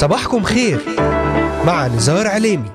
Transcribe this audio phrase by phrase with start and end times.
[0.00, 0.80] صباحكم خير.
[1.66, 2.70] مع نزار عليمي.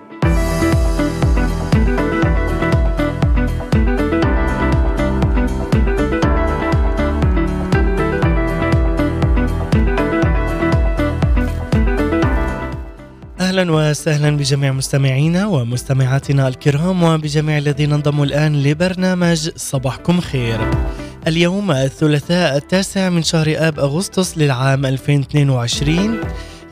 [13.40, 20.60] أهلا وسهلا بجميع مستمعينا ومستمعاتنا الكرام وبجميع الذين انضموا الآن لبرنامج صباحكم خير.
[21.28, 26.20] اليوم الثلاثاء التاسع من شهر آب أغسطس للعام 2022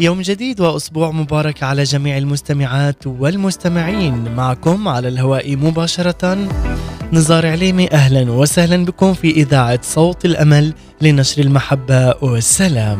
[0.03, 6.37] يوم جديد وأسبوع مبارك على جميع المستمعات والمستمعين معكم على الهواء مباشرة
[7.13, 12.99] نزار عليمي أهلا وسهلا بكم في إذاعة صوت الأمل لنشر المحبة والسلام.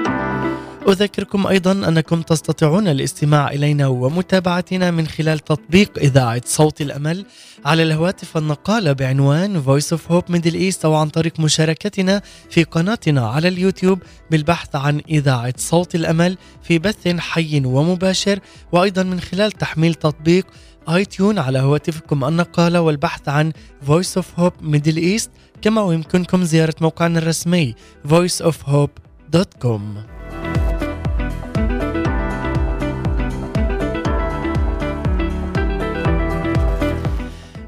[0.87, 7.25] أذكركم أيضا أنكم تستطيعون الاستماع إلينا ومتابعتنا من خلال تطبيق إذاعة صوت الأمل
[7.65, 13.27] على الهواتف النقالة بعنوان Voice of Hope Middle East أو عن طريق مشاركتنا في قناتنا
[13.27, 13.99] على اليوتيوب
[14.31, 18.39] بالبحث عن إذاعة صوت الأمل في بث حي ومباشر
[18.71, 20.45] وأيضا من خلال تحميل تطبيق
[20.89, 23.51] اي تيون على هواتفكم النقالة والبحث عن
[23.87, 25.29] Voice of Hope Middle East
[25.61, 27.75] كما ويمكنكم زيارة موقعنا الرسمي
[28.07, 30.20] voiceofhope.com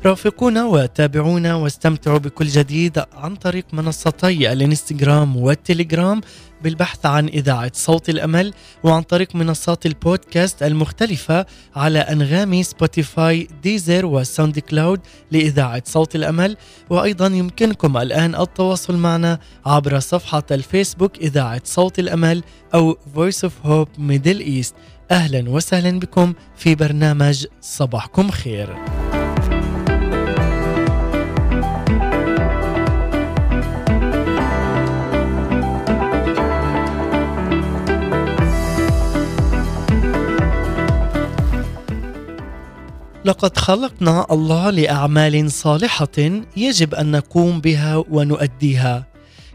[0.06, 6.22] رافقونا وتابعونا واستمتعوا بكل جديد عن طريق منصتي الانستغرام والتليجرام
[6.64, 11.46] بالبحث عن إذاعة صوت الأمل وعن طريق منصات البودكاست المختلفة
[11.76, 15.00] على أنغامي Spotify Deezer و SoundCloud
[15.32, 16.58] لإذاعة صوت الأمل.
[16.90, 24.00] وأيضا يمكنكم الآن التواصل معنا عبر صفحة الفيسبوك إذاعة صوت الأمل أو Voice of Hope
[24.00, 24.74] Middle East.
[25.12, 29.03] أهلا وسهلا بكم في برنامج صباحكم خير.
[43.26, 46.18] لقد خلقنا الله لأعمال صالحة
[46.58, 49.08] يجب أن نقوم بها ونؤديها.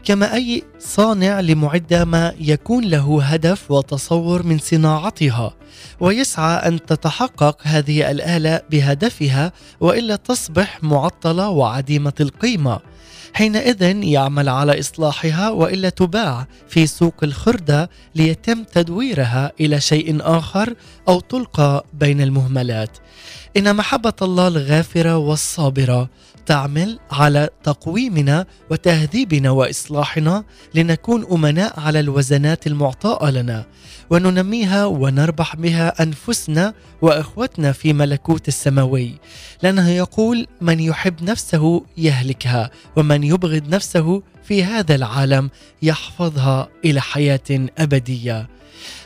[0.03, 5.53] كما أي صانع لمعدة ما يكون له هدف وتصور من صناعتها
[5.99, 12.79] ويسعى أن تتحقق هذه الآلة بهدفها وإلا تصبح معطلة وعديمة القيمة.
[13.33, 20.73] حينئذ يعمل على إصلاحها وإلا تباع في سوق الخردة ليتم تدويرها إلى شيء آخر
[21.07, 22.97] أو تلقى بين المهملات.
[23.57, 26.09] إن محبة الله الغافرة والصابرة
[26.49, 30.43] تعمل على تقويمنا وتهذيبنا وإصلاحنا
[30.75, 33.65] لنكون أمناء على الوزنات المعطاءة لنا.
[34.09, 39.15] وننميها ونربح بها أنفسنا وإخوتنا في ملكوت السماوي.
[39.63, 45.49] لأنه يقول من يحب نفسه يهلكها ومن يبغض نفسه في هذا العالم
[45.81, 48.47] يحفظها إلى حياة أبدية.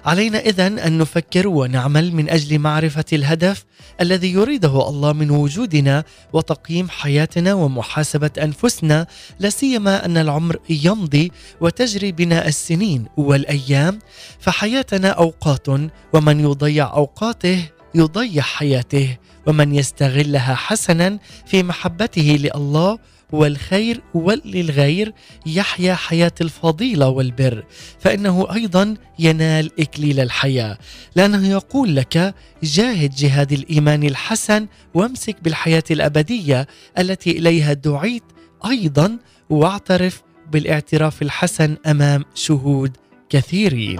[0.06, 3.66] علينا اذا أن نفكر ونعمل من أجل معرفة الهدف
[4.02, 6.04] الذي يريده الله من وجودنا
[6.34, 9.08] وتقييم حياتنا ومحاسبة أنفسنا
[9.40, 11.32] لا سيما أن العمر يمضي
[11.62, 14.00] وتجري بنا السنين والأيام
[14.40, 15.68] فحياتنا أوقات
[16.14, 19.18] ومن يضيع أوقاته يضيع حياته
[19.48, 23.00] ومن يستغلها حسنا في محبته لله
[23.34, 25.14] والخير وللغير
[25.46, 27.64] يحيا حياة الفضيلة والبر.
[28.00, 30.78] فإنه أيضا ينال إكليل الحياة.
[31.16, 36.68] لأنه يقول لك جاهد جهاد الإيمان الحسن وامسك بالحياة الأبدية
[37.00, 38.24] التي إليها دعيت
[38.66, 39.18] أيضا
[39.50, 40.22] واعترف
[40.52, 42.98] بالاعتراف الحسن أمام شهود
[43.30, 44.00] كثيرين.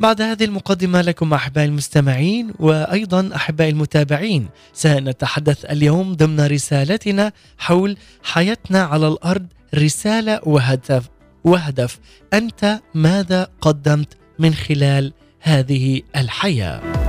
[0.00, 8.82] بعد هذه المقدمة لكم أحبائي المستمعين وأيضا أحبائي المتابعين سنتحدث اليوم ضمن رسالتنا حول حياتنا
[8.82, 11.08] على الأرض رسالة وهدف
[11.44, 11.98] وهدف.
[12.32, 16.99] أنت ماذا قدمت من خلال هذه الحياة؟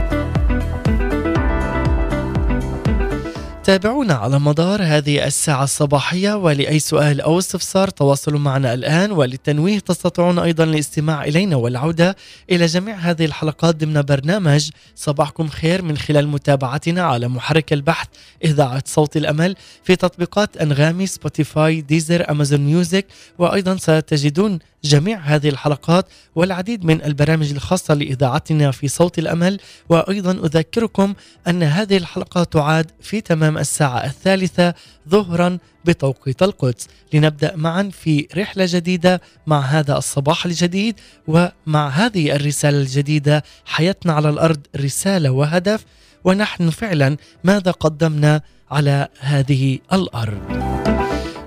[3.72, 10.40] تابعونا على مدار هذه الساعة الصباحية ولأي سؤال أو استفسار تواصلوا معنا الآن وللتنويه تستطيعون
[10.40, 12.16] أيضا الاستماع إلينا والعودة
[12.52, 18.08] إلى جميع هذه الحلقات ضمن برنامج صباحكم خير من خلال متابعتنا على محرك البحث
[18.44, 23.06] إذاعة صوت الأمل في تطبيقات أنغامي Spotify Deezer Amazon Music
[23.40, 26.06] وأيضا ستجدون جميع هذه الحلقات
[26.36, 29.60] والعديد من البرامج الخاصة لإذاعتنا في صوت الأمل.
[29.90, 31.14] وأيضا أذكركم
[31.48, 34.74] أن هذه الحلقة تعاد في تمام الساعة الثالثة
[35.10, 36.88] ظهرا بتوقيت القدس.
[37.14, 44.30] لنبدأ معا في رحلة جديدة مع هذا الصباح الجديد ومع هذه الرسالة الجديدة حياتنا على
[44.30, 45.86] الأرض رسالة وهدف.
[46.24, 48.42] ونحن فعلا ماذا قدمنا
[48.72, 50.42] على هذه الأرض؟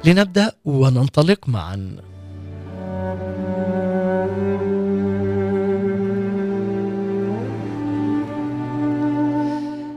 [0.04, 2.13] لنبدأ وننطلق معا.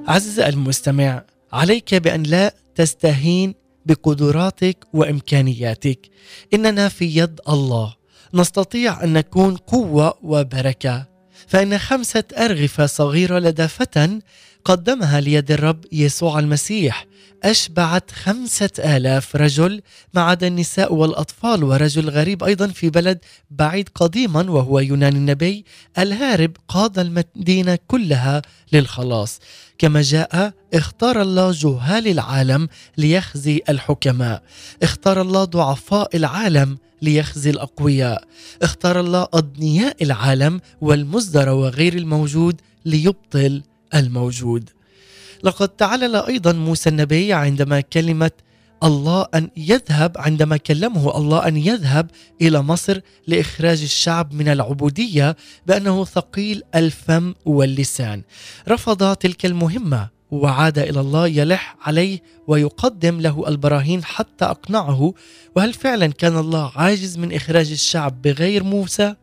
[0.08, 1.24] عزيزي المستمع
[1.54, 3.56] عليك بأن لا تستهين
[3.86, 6.10] بقدراتك وإمكانياتك.
[6.54, 7.96] إننا في يد الله.
[8.34, 11.08] نستطيع أن نكون قوة وبركة.
[11.48, 14.20] فإن خمسة أرغفة صغيرة لدى فتى
[14.68, 17.08] قدمها ليد الرب يسوع المسيح.
[17.44, 19.82] أشبعت خمسة آلاف رجل
[20.14, 23.20] ما عدا النساء والأطفال ورجل غريب أيضا في بلد
[23.52, 25.66] بعيد قديما وهو يونان النبي
[25.98, 28.42] الهارب قاد المدينة كلها
[28.74, 29.40] للخلاص.
[29.78, 32.68] كما جاء اختار الله جهال العالم
[32.98, 34.44] ليخزي الحكماء.
[34.84, 38.24] اختار الله ضعفاء العالم ليخزي الأقوياء.
[38.62, 43.64] اختار الله أضنياء العالم والمزدر وغير الموجود ليبطل
[43.96, 44.70] الموجود.
[45.44, 48.32] لقد تعلل أيضا موسى النبي عندما كلمه
[48.84, 52.12] الله أن يذهب عندما كلمه الله أن يذهب
[52.42, 55.36] إلى مصر لإخراج الشعب من العبودية
[55.68, 58.24] بأنه ثقيل الفم واللسان.
[58.70, 65.14] رفض تلك المهمة وعاد إلى الله يلح عليه ويقدم له البراهين حتى أقنعه
[65.56, 69.16] وهل فعلا كان الله عاجز من إخراج الشعب بغير موسى؟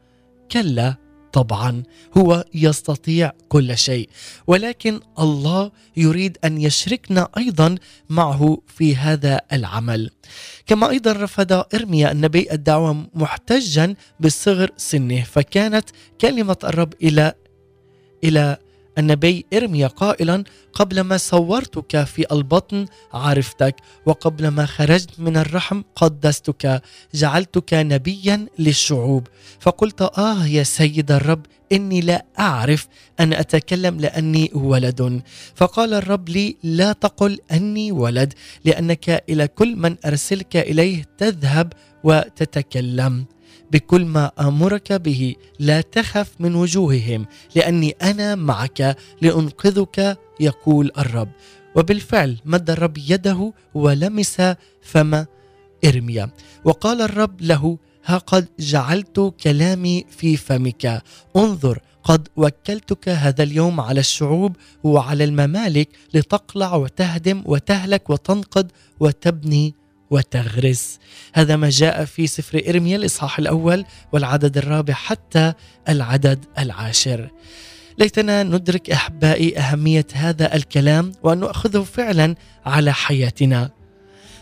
[0.52, 1.03] كلا.
[1.34, 1.82] طبعا
[2.18, 4.08] هو يستطيع كل شيء.
[4.46, 7.74] ولكن الله يريد أن يشركنا أيضا
[8.08, 10.10] معه في هذا العمل.
[10.66, 15.88] كما أيضا رفض إرميا النبي الدعوة محتجا بصغر سنه فكانت
[16.20, 17.34] كلمة الرب إلى
[18.24, 18.56] إلى
[18.98, 23.76] النبي ارميا قائلا قبل ما صورتك في البطن عرفتك
[24.06, 26.82] وقبل ما خرجت من الرحم قدستك
[27.14, 29.28] جعلتك نبيا للشعوب.
[29.60, 32.88] فقلت آه يا سيد الرب إني لا أعرف
[33.20, 35.22] أن أتكلم لأني ولد.
[35.54, 41.72] فقال الرب لي لا تقل أني ولد لأنك إلى كل من أرسلك إليه تذهب
[42.04, 43.24] وتتكلم.
[43.72, 45.34] بكل ما آمرك به.
[45.58, 51.28] لا تخف من وجوههم لأني أنا معك لأنقذك يقول الرب.
[51.76, 54.42] وبالفعل مد الرب يده ولمس
[54.82, 55.24] فم
[55.84, 56.30] إرميا.
[56.64, 61.02] وقال الرب له ها قد جعلت كلامي في فمك.
[61.36, 68.70] انظر قد وكلتك هذا اليوم على الشعوب وعلى الممالك لتقلع وتهدم وتهلك وتنقض
[69.00, 69.74] وتبني
[70.10, 70.98] وتغرس.
[71.34, 75.52] هذا ما جاء في سفر إرميا الإصحاح الأول والعدد الرابع حتى
[75.88, 77.30] العدد العاشر.
[77.98, 82.34] ليتنا ندرك أحبائي أهمية هذا الكلام وأن نأخذه فعلا
[82.66, 83.70] على حياتنا.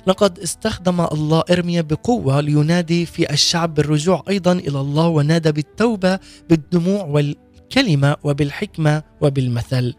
[0.06, 6.18] لقد استخدم الله إرميا بقوة لينادي في الشعب بالرجوع أيضا إلى الله ونادى بالتوبة
[6.50, 9.94] بالدموع والكلمة وبالحكمة وبالمثل.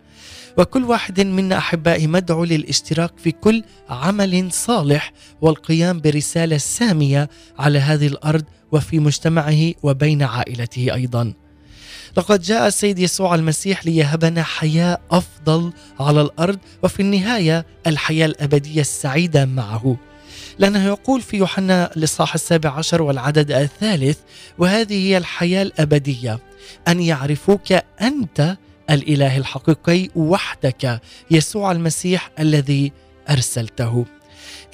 [0.57, 7.29] وكل واحد منا أحبائي مدعو للاشتراك في كل عمل صالح والقيام برسالة سامية
[7.59, 11.33] على هذه الأرض وفي مجتمعه وبين عائلته أيضا.
[12.17, 19.45] لقد جاء السيد يسوع المسيح ليهبنا حياة أفضل على الأرض وفي النهاية الحياة الأبدية السعيدة
[19.45, 19.97] معه.
[20.59, 24.17] لأنه يقول في يوحنا الإصحاح السابع عشر والعدد الثالث
[24.57, 26.39] وهذه هي الحياة الأبدية
[26.87, 28.57] أن يعرفوك أنت
[28.89, 32.91] الإله الحقيقي وحدك يسوع المسيح الذي
[33.29, 34.05] أرسلته.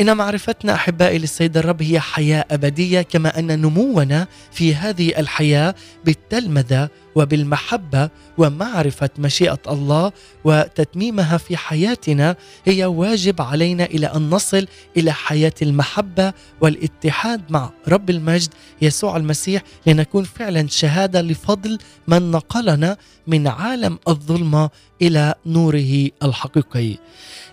[0.01, 5.75] إن معرفتنا أحبائي للسيد الرب هي حياة أبدية كما أن نمونا في هذه الحياة
[6.05, 10.11] بالتلمذة وبالمحبة ومعرفة مشيئة الله
[10.43, 18.09] وتتميمها في حياتنا هي واجب علينا إلى أن نصل إلى حياة المحبة والاتحاد مع رب
[18.09, 18.49] المجد
[18.81, 21.77] يسوع المسيح لنكون فعلا شهادة لفضل
[22.07, 24.69] من نقلنا من عالم الظلمة
[25.01, 26.97] إلى نوره الحقيقي.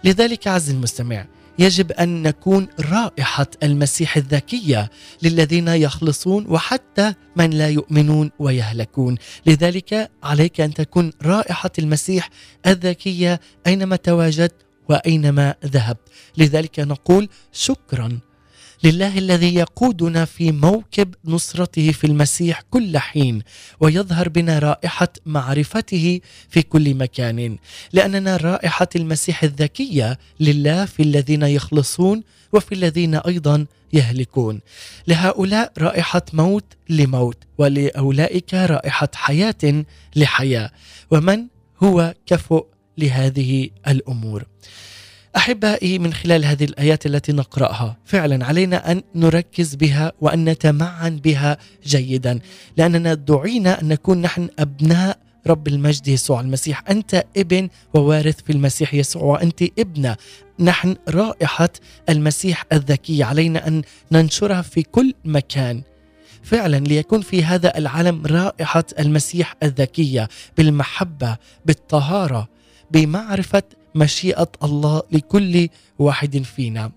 [0.04, 1.26] لذلك عز المستمع
[1.58, 4.90] يجب أن نكون رائحة المسيح الذكية
[5.22, 9.16] للذين يخلصون وحتى من لا يؤمنون ويهلكون.
[9.46, 12.30] لذلك عليك أن تكون رائحة المسيح
[12.66, 14.54] الذكية أينما تواجدت
[14.88, 16.08] وأينما ذهبت.
[16.36, 18.18] لذلك نقول شكرا
[18.85, 23.42] لله الذي يقودنا في موكب نصرته في المسيح كل حين
[23.80, 27.56] ويظهر بنا رائحة معرفته في كل مكان.
[27.92, 34.61] لأننا رائحة المسيح الذكية لله في الذين يخلصون وفي الذين أيضا يهلكون.
[35.09, 39.85] لهؤلاء رائحة موت لموت ولأولئك رائحة حياة
[40.16, 40.71] لحياة.
[41.11, 41.47] ومن
[41.83, 42.66] هو كفؤ
[42.99, 44.45] لهذه الأمور؟
[45.37, 51.59] أحبائي من خلال هذه الآيات التي نقرأها فعلا علينا أن نركز بها وأن نتمعن بها
[51.87, 52.38] جيدا.
[52.76, 56.85] لأننا دعينا أن نكون نحن أبناء رب المجد يسوع المسيح.
[56.90, 60.16] أنت ابن ووارث في المسيح يسوع وأنت ابنة.
[60.61, 61.71] نحن رائحة
[62.09, 63.23] المسيح الذكي.
[63.23, 65.83] علينا أن ننشرها في كل مكان.
[66.43, 72.49] فعلا ليكون في هذا العالم رائحة المسيح الذكية بالمحبة بالطهارة
[72.90, 73.62] بمعرفة
[73.96, 76.92] مشيئة الله لكل واحد فينا.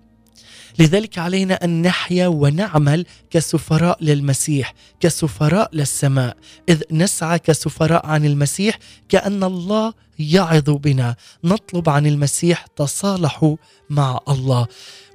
[0.80, 6.38] لذلك علينا أن نحيا ونعمل كسفراء للمسيح كسفراء للسماء.
[6.70, 8.80] إذ نسعى كسفراء عن المسيح
[9.10, 11.16] كأن الله يعظ بنا.
[11.44, 13.56] نطلب عن المسيح تصالحوا
[13.90, 14.68] مع الله.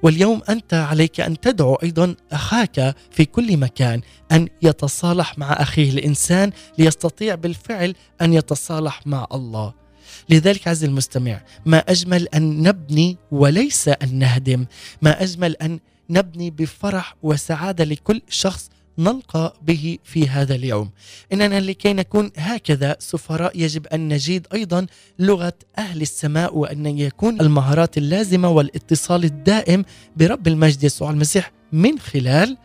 [0.03, 4.01] واليوم أنت عليك أن تدعو أيضا أخاك في كل مكان
[4.31, 9.84] أن يتصالح مع أخيه الإنسان ليستطيع بالفعل أن يتصالح مع الله.
[10.29, 14.65] لذلك عز المستمع ما أجمل أن نبني وليس أن نهدم
[15.01, 15.79] ما أجمل أن
[16.09, 20.89] نبني بفرح وسعادة لكل شخص نلقى به في هذا اليوم.
[21.33, 24.85] إننا لكي نكون هكذا سفراء يجب أن نجيد أيضا
[25.19, 32.57] لغة أهل السماء وأن يكون المهارات اللازمة والاتصال الدائم برب المجد يسوع المسيح من خلال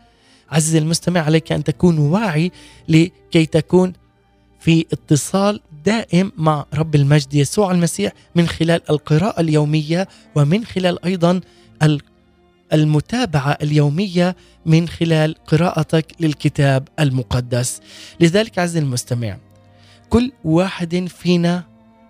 [0.51, 2.51] عزيزي المستمع عليك أن تكون واعي
[2.89, 3.93] لكي تكون
[4.59, 11.41] في اتصال دائم مع رب المجد يسوع المسيح من خلال القراءة اليومية ومن خلال أيضا
[12.73, 14.35] المتابعة اليومية
[14.65, 17.81] من خلال قراءتك للكتاب المقدس.
[18.19, 19.37] لذلك عز المستمع
[20.09, 21.63] كل واحد فينا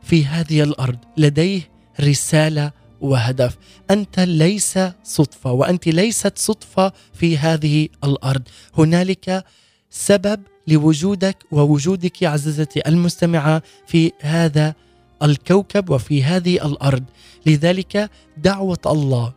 [0.04, 1.62] في هذه الأرض لديه
[2.00, 3.58] رسالة وهدف.
[3.92, 8.42] أنت ليس صدفة وأنت ليست صدفة في هذه الأرض.
[8.78, 9.46] هنالك
[9.90, 14.76] سبب لوجودك ووجودك عزيزتي المستمعة في هذا
[15.24, 17.04] الكوكب وفي هذه الأرض.
[17.46, 19.34] لذلك دعوة الله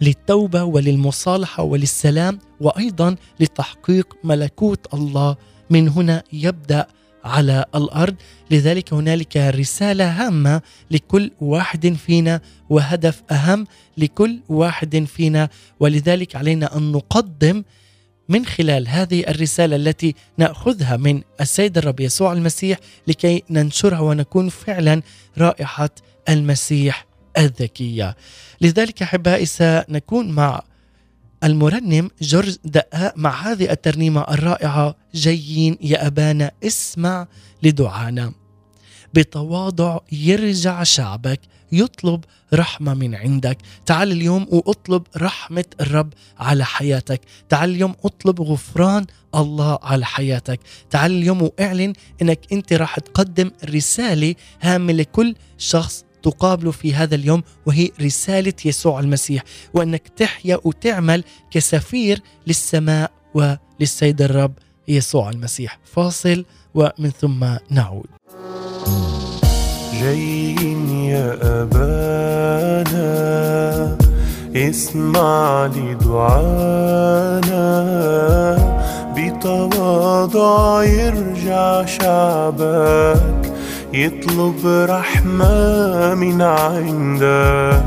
[0.00, 5.36] للتوبة وللمصالحة وللسلام وأيضا لتحقيق ملكوت الله
[5.70, 6.86] من هنا يبدأ
[7.24, 8.14] على الأرض.
[8.50, 13.66] لذلك هنالك رسالة هامة لكل واحد فينا وهدف أهم
[13.98, 15.48] لكل واحد فينا.
[15.80, 17.62] ولذلك علينا أن نقدم
[18.28, 25.02] من خلال هذه الرسالة التي نأخذها من السيد الرب يسوع المسيح لكي ننشرها ونكون فعلا
[25.38, 25.90] رائحة
[26.28, 27.06] المسيح
[27.38, 28.16] الذكية.
[28.60, 30.62] لذلك أحبائي سنكون مع
[31.44, 37.26] المرنم جورج دقاء مع هذه الترنيمة الرائعة جايين يا أبانا اسمع
[37.62, 38.32] لدعانا.
[39.14, 41.40] بتواضع يرجع شعبك
[41.72, 43.58] يطلب رحمة من عندك.
[43.86, 47.20] تعال اليوم وأطلب رحمة الرب على حياتك.
[47.48, 50.60] تعال اليوم أطلب غفران الله على حياتك.
[50.90, 57.42] تعال اليوم وأعلن إنك أنت راح تقدم رسالة هامة لكل شخص تقابله في هذا اليوم
[57.66, 59.42] وهي رسالة يسوع المسيح
[59.74, 64.52] وأنك تحيا وتعمل كسفير للسماء وللسيد الرب
[64.88, 65.78] يسوع المسيح.
[65.84, 66.44] فاصل
[66.74, 68.06] ومن ثم نعود.
[70.00, 70.67] جايين
[71.10, 73.08] يا أبانا
[74.56, 77.68] اسمع لدعانا
[79.16, 83.52] بتواضع يرجع شعبك
[83.92, 87.82] يطلب رحمة من عندك.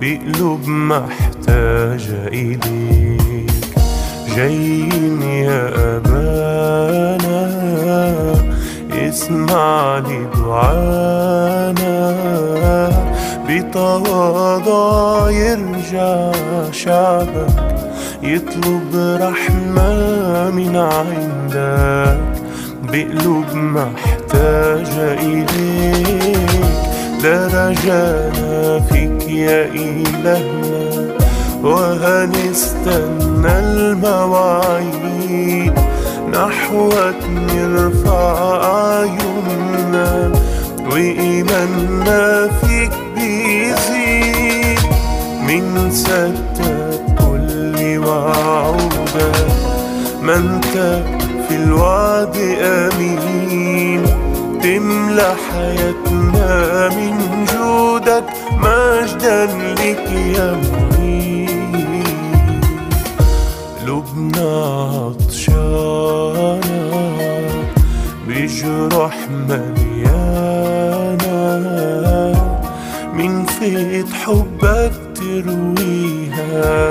[0.00, 3.50] بقلوب محتاجة إيديك.
[4.36, 7.46] جايين يا أبانا
[9.08, 10.96] اسمع لدعانا
[13.48, 16.32] بتواضع يرجع
[16.72, 17.56] شعبك
[18.22, 22.20] يطلب رحمة من عندك
[22.82, 26.66] بقلوب محتاجة إليك.
[27.22, 31.16] درجانا فيك يا إلهنا
[31.62, 35.06] وهنستنى المواعيد.
[36.36, 37.22] نحوك
[37.54, 38.34] نرفع
[38.76, 40.32] عيوننا
[40.92, 44.78] وإيماننا فيك بيزيد
[45.48, 49.46] من ستة كل وعودك
[50.22, 51.02] ما انت
[51.48, 54.02] في الوعد أمين
[54.62, 58.24] تملى حياتنا من جودك
[58.58, 60.95] مجدا لك يا معين
[64.06, 64.50] قلوبنا
[64.94, 66.60] عطشانة
[68.28, 69.16] بجروح
[69.48, 69.86] مليانة
[73.14, 76.90] من فيض حبك ترويها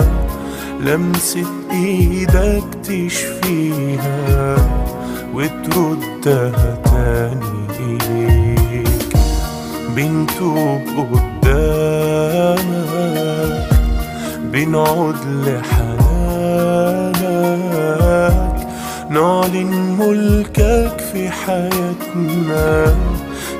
[0.80, 4.56] لمسة إيدك تشفيها
[5.34, 9.18] وتردها تاني إليك
[9.96, 12.46] بنتوب قدامك
[14.52, 15.95] بنعود لحنانك
[19.16, 22.96] نعلن ملكك في حياتنا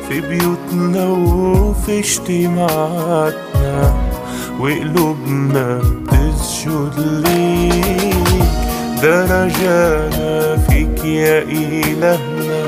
[0.10, 3.76] في بيوتنا وفي اجتماعاتنا.
[4.60, 5.82] وقلوبنا
[6.12, 8.44] بتسجد ليك
[9.04, 12.66] درجانا فيك يا إلهنا.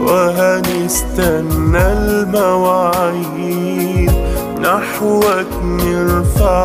[0.00, 3.38] وهنستنى المواعيد
[4.62, 6.64] نحوك نرفع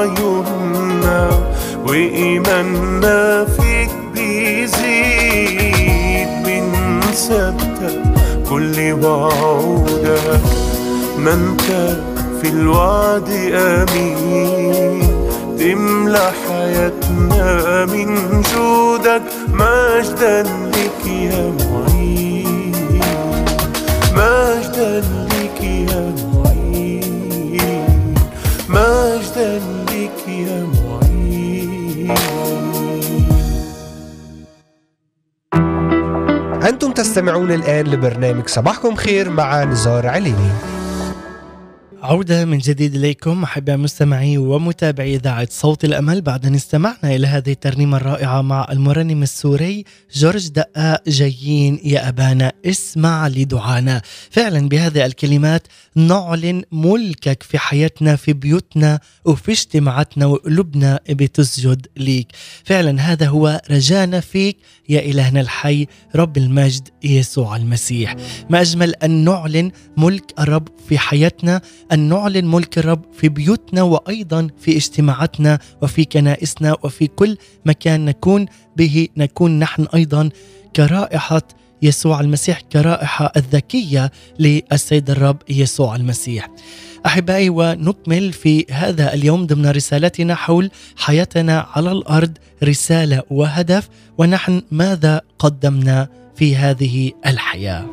[0.00, 1.22] عيوننا
[1.88, 3.63] وإيماننا فيك
[7.28, 8.02] بنصدق
[8.48, 10.40] كل وعودك
[11.18, 11.96] ما انت
[12.42, 15.02] في الوعد أمين.
[15.58, 22.72] تملى حياتنا من جودك مجدا لك يا معين.
[24.12, 28.14] مجدا لك يا معين.
[28.68, 30.73] مجدا لك يا معين
[37.04, 40.50] تستمعون الآن لبرنامج صباحكم خير مع نزار عليني.
[42.02, 46.20] عودة من جديد إليكم أحباء مستمعي ومتابعي إذاعة صوت الأمل.
[46.20, 49.84] بعد أن استمعنا إلى هذه الترنيمة الرائعة مع المرنم السوري
[50.14, 54.02] جورج دقاق جايين يا أبانا اسمع لدعانا.
[54.30, 62.28] فعلا بهذه الكلمات نعلن ملكك في حياتنا في بيوتنا وفي اجتماعاتنا وقلوبنا بتسجد ليك.
[62.64, 64.56] فعلا هذا هو رجانا فيك
[64.88, 65.86] يا إلهنا الحي
[66.16, 68.16] رب المجد يسوع المسيح.
[68.50, 71.60] ما أجمل أن نعلن ملك الرب في حياتنا
[71.92, 78.46] أن نعلن ملك الرب في بيوتنا وأيضا في اجتماعاتنا وفي كنائسنا وفي كل مكان نكون
[78.76, 79.08] به.
[79.16, 80.30] نكون نحن أيضا
[80.76, 81.42] كرائحة
[81.82, 86.48] يسوع المسيح كرائحة الذكية للسيد الرب يسوع المسيح.
[87.06, 93.88] أحبائي ونكمل في هذا اليوم ضمن رسالتنا حول حياتنا على الأرض رسالة وهدف
[94.18, 97.86] ونحن ماذا قدمنا في هذه الحياة.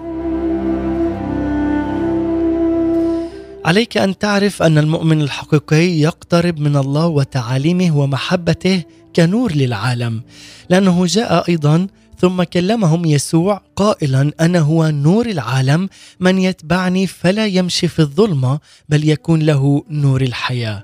[3.65, 8.83] عليك أن تعرف أن المؤمن الحقيقي يقترب من الله وتعاليمه ومحبته
[9.15, 10.21] كنور للعالم
[10.69, 11.87] لأنه جاء أيضا
[12.21, 19.09] ثم كلمهم يسوع قائلا أنا هو نور العالم من يتبعني فلا يمشي في الظلمة بل
[19.09, 20.83] يكون له نور الحياة.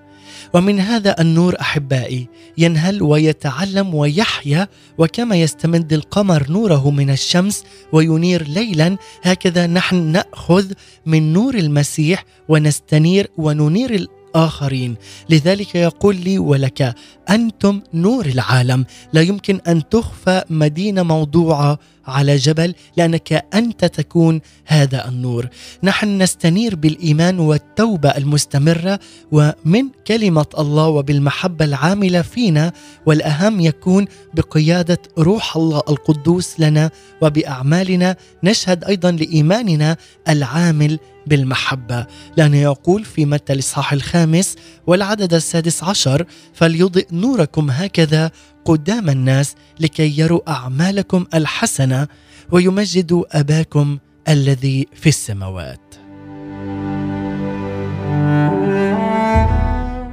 [0.53, 8.97] ومن هذا النور أحبائي ينهل ويتعلم ويحيا وكما يستمد القمر نوره من الشمس وينير ليلا
[9.23, 10.71] هكذا نحن نأخذ
[11.05, 13.93] من نور المسيح ونستنير وننير
[14.37, 14.95] آخرين.
[15.29, 16.95] لذلك يقول لي ولك
[17.29, 18.85] أنتم نور العالم.
[19.13, 25.47] لا يمكن أن تخفى مدينة موضوعة على جبل لأنك أنت تكون هذا النور.
[25.83, 28.99] نحن نستنير بالإيمان والتوبة المستمرة
[29.31, 32.73] ومن كلمة الله وبالمحبة العاملة فينا
[33.05, 38.15] والأهم يكون بقيادة روح الله القدوس لنا وبأعمالنا.
[38.43, 39.97] نشهد أيضا لإيماننا
[40.29, 42.05] العامل بالمحبة.
[42.37, 44.55] لأنه يقول في متى الإصحاح الخامس
[44.87, 48.31] والعدد السادس عشر فليضئ نوركم هكذا
[48.65, 52.07] قدام الناس لكي يروا أعمالكم الحسنة
[52.51, 55.95] ويمجدوا أباكم الذي في السماوات.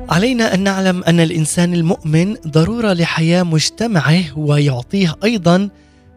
[0.08, 5.68] علينا أن نعلم أن الإنسان المؤمن ضرورة لحياة مجتمعه ويعطيه أيضا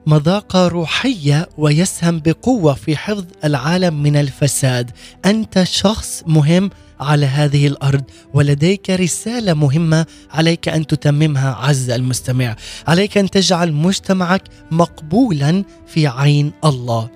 [0.07, 4.91] مذاقه روحية ويسهم بقوة في حفظ العالم من الفساد.
[5.25, 11.55] أنت شخص مهم على هذه الأرض ولديك رسالة مهمة عليك أن تتممها.
[11.55, 12.55] عز المستمع
[12.87, 14.41] عليك أن تجعل مجتمعك
[14.71, 17.09] مقبولا في عين الله.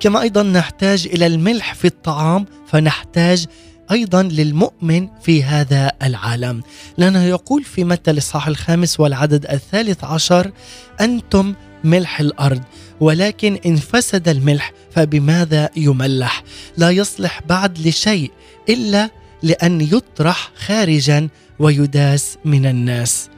[0.00, 3.46] كما أيضا نحتاج إلى الملح في الطعام فنحتاج
[3.90, 6.62] أيضا للمؤمن في هذا العالم.
[6.98, 10.52] لأنه يقول في متى الإصحاح الخامس والعدد الثالث عشر
[11.00, 11.54] أنتم
[11.84, 12.62] ملح الأرض
[13.00, 16.44] ولكن إن فسد الملح فبماذا يملح؟
[16.76, 18.30] لا يصلح بعد لشيء
[18.68, 19.10] إلا
[19.42, 23.28] لأن يطرح خارجا ويداس من الناس.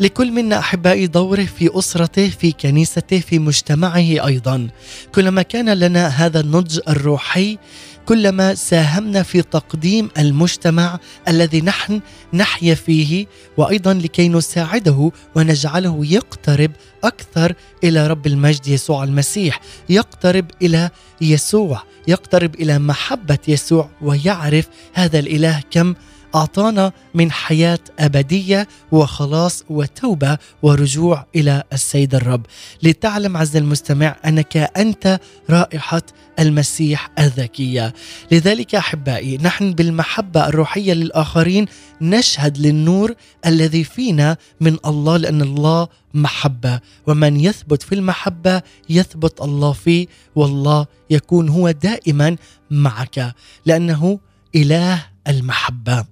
[0.00, 4.68] لكل منا أحبائي دوره في أسرته في كنيسته في مجتمعه أيضا.
[5.14, 7.58] كلما كان لنا هذا النضج الروحي
[8.06, 12.00] كلما ساهمنا في تقديم المجتمع الذي نحن
[12.34, 16.72] نحيا فيه وأيضا لكي نساعده ونجعله يقترب
[17.04, 25.18] أكثر إلى رب المجد يسوع المسيح يقترب إلى يسوع يقترب إلى محبة يسوع ويعرف هذا
[25.18, 25.94] الإله كم
[26.34, 32.46] أعطانا من حياة أبدية وخلاص وتوبة ورجوع إلى السيد الرب.
[32.82, 36.02] لتعلم عز المستمع أنك أنت رائحة
[36.38, 37.94] المسيح الذكية.
[38.32, 41.66] لذلك أحبائي نحن بالمحبة الروحية للآخرين
[42.00, 43.14] نشهد للنور
[43.46, 46.80] الذي فينا من الله لأن الله محبة.
[47.06, 52.36] ومن يثبت في المحبة يثبت الله فيه والله يكون هو دائما
[52.70, 53.34] معك
[53.66, 54.18] لأنه
[54.54, 56.04] إله المحبة.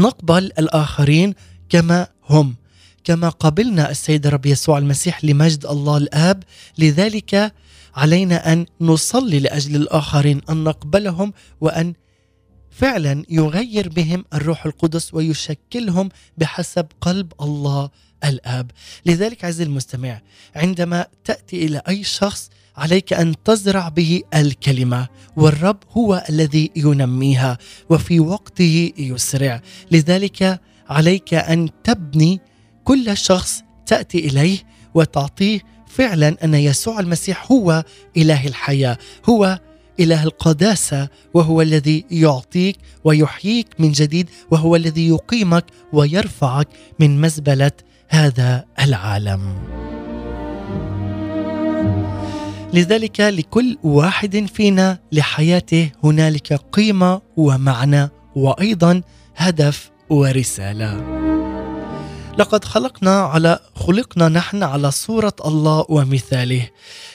[0.00, 1.34] نقبل الآخرين
[1.68, 2.56] كما هم.
[3.04, 6.42] كما قبلنا السيد الرب يسوع المسيح لمجد الله الآب
[6.78, 7.52] لذلك
[7.94, 11.94] علينا أن نصلي لأجل الآخرين أن نقبلهم وأن
[12.70, 16.08] فعلا يغير بهم الروح القدس ويشكلهم
[16.38, 17.90] بحسب قلب الله
[18.24, 18.70] الآب.
[19.06, 20.20] لذلك عزيزي المستمع
[20.56, 27.58] عندما تأتي إلى أي شخص عليك أن تزرع به الكلمة والرب هو الذي ينميها
[27.90, 29.62] وفي وقته يسرع.
[29.90, 32.40] لذلك عليك أن تبني
[32.84, 34.58] كل شخص تأتي إليه
[34.94, 37.84] وتعطيه فعلا أن يسوع المسيح هو
[38.16, 39.60] إله الحياة هو
[40.00, 47.72] إله القداسة وهو الذي يعطيك ويحييك من جديد وهو الذي يقيمك ويرفعك من مزبلة
[48.08, 49.89] هذا العالم.
[52.74, 59.02] لذلك لكل واحد فينا لحياته هنالك قيمة ومعنى وأيضا
[59.36, 61.20] هدف ورسالة.
[62.38, 66.68] لقد خلقنا على خلقنا نحن على صورة الله ومثاله.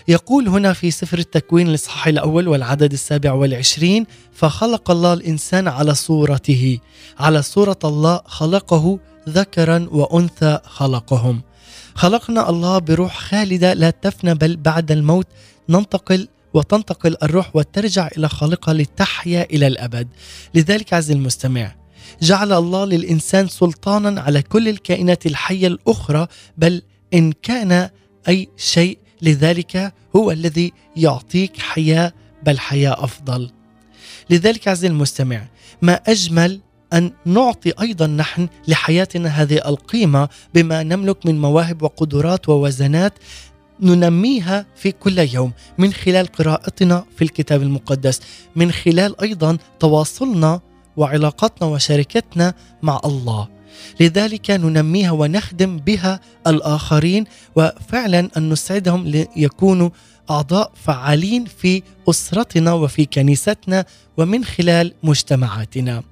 [0.07, 6.79] يقول هنا في سفر التكوين الإصحاح الأول والعدد السابع والعشرين فخلق الله الإنسان على صورته.
[7.19, 11.41] على صورة الله خلقه ذكرا وأنثى خلقهم.
[11.95, 15.27] خلقنا الله بروح خالدة لا تفنى بل بعد الموت
[15.69, 20.07] ننتقل وتنتقل الروح وترجع إلى خالقها لتحيا إلى الأبد.
[20.53, 21.75] لذلك عز المستمع
[22.21, 26.27] جعل الله للإنسان سلطانا على كل الكائنات الحية الأخرى
[26.57, 26.81] بل
[27.13, 27.89] إن كان
[28.27, 33.51] أي شيء لذلك هو الذي يعطيك حياة بل حياة أفضل.
[34.29, 35.47] لذلك عز المستمع
[35.81, 36.61] ما أجمل
[36.95, 43.13] أن نعطي أيضا نحن لحياتنا هذه القيمة بما نملك من مواهب وقدرات ووزنات
[43.79, 48.21] ننميها في كل يوم من خلال قراءتنا في الكتاب المقدس.
[48.55, 50.61] من خلال أيضا تواصلنا
[50.97, 52.53] وعلاقتنا وشركتنا
[52.83, 53.47] مع الله.
[53.99, 59.89] لذلك ننميها ونخدم بها الآخرين وفعلا أن نسعدهم ليكونوا
[60.29, 63.85] أعضاء فعالين في أسرتنا وفي كنيستنا
[64.17, 66.03] ومن خلال مجتمعاتنا.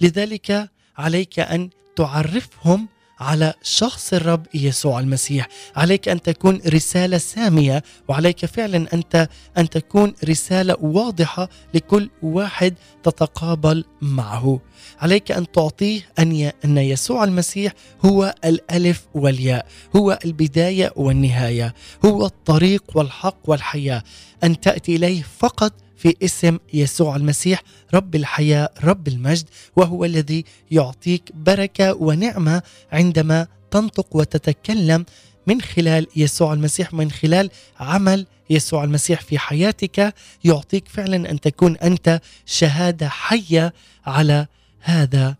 [0.00, 2.88] لذلك عليك أن تعرفهم
[3.20, 5.48] على شخص الرب يسوع المسيح.
[5.76, 13.84] عليك أن تكون رسالة سامية وعليك فعلا انت أن تكون رسالة واضحة لكل واحد تتقابل
[14.00, 14.60] معه.
[15.00, 17.72] عليك أن تعطيه أن أن يسوع المسيح
[18.04, 24.02] هو الألف والياء هو البداية والنهاية هو الطريق والحق والحياة.
[24.44, 27.62] أن تأتي إليه فقط في اسم يسوع المسيح
[27.94, 29.44] رب الحياة رب المجد
[29.76, 35.04] وهو الذي يعطيك بركة ونعمة عندما تنطق وتتكلم
[35.46, 41.76] من خلال يسوع المسيح من خلال عمل يسوع المسيح في حياتك يعطيك فعلا أن تكون
[41.76, 43.72] أنت شهادة حية
[44.06, 44.46] على
[44.80, 45.36] هذا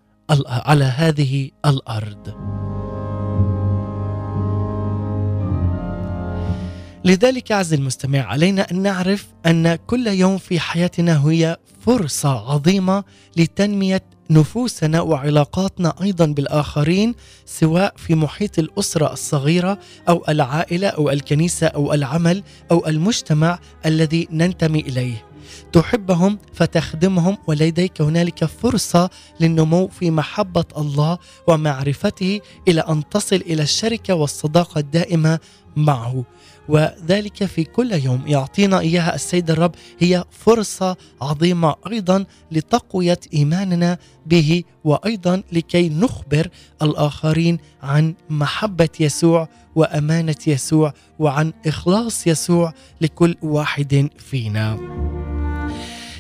[0.47, 2.74] على هذه الأرض.
[7.05, 13.05] لذلك عز المستمع علينا أن نعرف أن كل يوم في حياتنا هي فرصة عظيمة
[13.37, 17.15] لتنمية نفوسنا وعلاقاتنا أيضا بالآخرين
[17.47, 24.81] سواء في محيط الأسرة الصغيرة أو العائلة أو الكنيسة أو العمل أو المجتمع الذي ننتمي
[24.81, 25.27] إليه.
[25.73, 34.15] تحبهم فتخدمهم ولديك هنالك فرصة للنمو في محبة الله ومعرفته إلى أن تصل إلى الشركة
[34.15, 35.39] والصداقة الدائمة
[35.77, 36.25] معه
[36.69, 44.63] وذلك في كل يوم يعطينا إياها السيد الرب هي فرصة عظيمة أيضا لتقوية إيماننا به
[44.85, 46.49] وأيضا لكي نخبر
[46.83, 54.79] الآخرين عن محبة يسوع وأمانة يسوع وعن إخلاص يسوع لكل واحد فينا.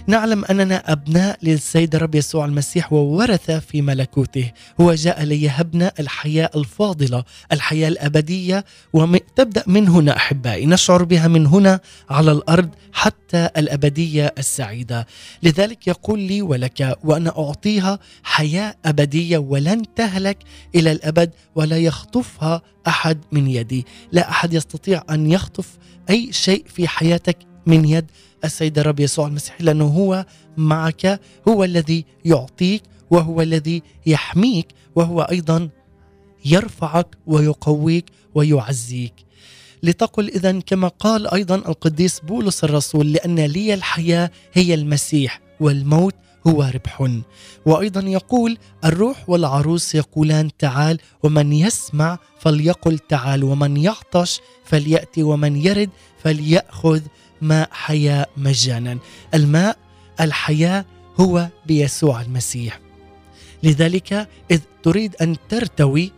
[0.06, 4.50] نعلم أننا أبناء للسيد الرب يسوع المسيح وورثة في ملكوته.
[4.80, 10.66] هو جاء ليهبنا الحياة الفاضلة الحياة الأبدية وتبدأ من هنا أحبائي.
[10.66, 15.06] نشعر بها من هنا على الأرض حتى الأبدية السعيدة.
[15.42, 20.38] لذلك يقول لي ولك وأنا أعطيها حياة أبدية ولن تهلك
[20.74, 23.86] إلى الأبد ولا يخطفها أحد من يدي.
[24.12, 25.68] لا أحد يستطيع أن يخطف
[26.10, 28.06] أي شيء في حياتك من يد
[28.44, 30.26] السيد الرب يسوع المسيح لأنه هو
[30.56, 35.68] معك هو الذي يعطيك وهو الذي يحميك وهو أيضا
[36.44, 39.14] يرفعك ويقويك ويعزيك.
[39.82, 46.14] لتقل إذا كما قال أيضا القديس بولس الرسول لأن لي الحياة هي المسيح والموت
[46.46, 47.10] هو ربح
[47.66, 55.90] وأيضا يقول الروح والعروس يقولان تعال ومن يسمع فليقل تعال ومن يعطش فليأتي ومن يرد
[56.22, 57.00] فليأخذ
[57.44, 58.98] ماء حياة مجانا.
[59.34, 59.78] الماء
[60.20, 60.84] الحياة
[61.20, 62.80] هو بيسوع المسيح.
[63.62, 66.12] لذلك إذ تريد أن ترتوي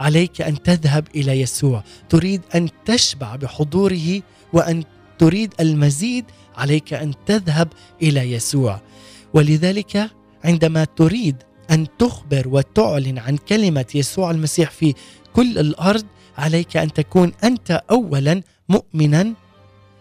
[0.00, 1.84] عليك أن تذهب إلى يسوع.
[2.08, 4.84] تريد أن تشبع بحضوره وأن
[5.18, 6.24] تريد المزيد
[6.56, 7.68] عليك أن تذهب
[8.02, 8.80] إلى يسوع.
[9.34, 10.10] ولذلك
[10.44, 11.36] عندما تريد
[11.70, 14.94] أن تخبر وتعلن عن كلمة يسوع المسيح في
[15.32, 16.04] كل الأرض
[16.38, 19.34] عليك أن تكون أنت اولا مؤمنا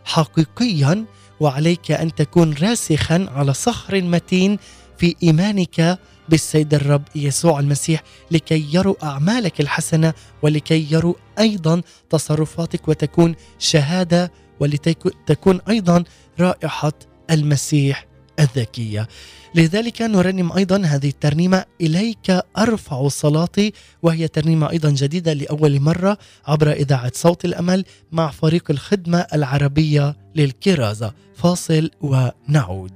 [0.06, 1.06] حقيقيا
[1.40, 4.58] وعليك أن تكون راسخا على صخر متين
[4.98, 13.36] في إيمانك بالسيد الرب يسوع المسيح لكي يروا أعمالك الحسنة ولكي يروا أيضا تصرفاتك وتكون
[13.60, 16.04] شهادة ولتكون أيضا
[16.40, 16.94] رائحة
[17.32, 18.08] المسيح
[18.40, 19.08] الذكية.
[19.56, 26.72] لذلك نرنم أيضا هذه الترنيمة إليك أرفع صلاتي وهي ترنيمة أيضا جديدة لأول مرة عبر
[26.72, 31.14] إذاعة صوت الأمل مع فريق الخدمة العربية للكرازة.
[31.36, 32.92] فاصل ونعود.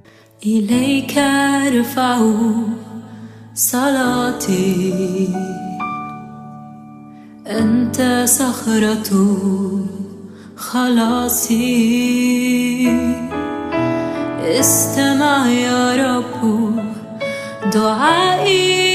[0.46, 2.32] إليك أرفع
[3.54, 5.28] صلاتي
[7.46, 9.10] أنت صخرة
[10.56, 11.66] خلاصي
[14.46, 16.40] استمع يا رب
[17.74, 18.85] دعائي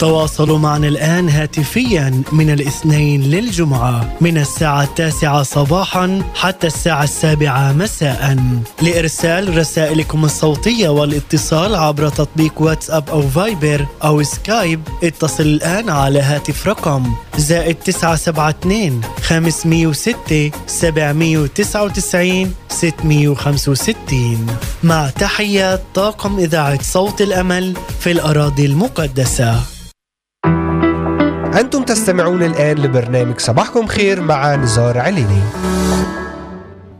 [0.00, 8.36] تواصلوا معنا الآن هاتفيا من الاثنين للجمعة من الساعة التاسعة صباحا حتى الساعة السابعة مساء.
[8.82, 16.68] لإرسال رسائلكم الصوتية والاتصال عبر تطبيق واتساب أو Viber أو Skype اتصل الآن على هاتف
[16.68, 24.46] رقم زائد 972 506 799 665
[24.82, 29.79] مع تحيات طاقم إذاعة صوت الأمل في الأراضي المقدسة.
[31.60, 35.42] أنتم تستمعون الآن لبرنامج صباحكم خير مع نزار عليني.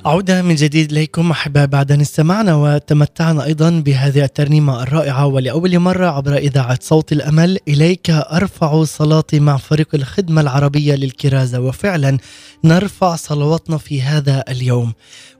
[0.05, 6.07] عودة من جديد إليكم أحباء بعد أن استمعنا وتمتعنا أيضا بهذه الترنيمة الرائعة ولأول مرة
[6.07, 7.59] عبر إذاعة صوت الأمل.
[7.69, 11.61] إليك أرفع صلاتي مع فريق الخدمة العربية للكرازة.
[11.61, 12.19] وفعلا
[12.65, 14.93] نرفع صلواتنا في هذا اليوم.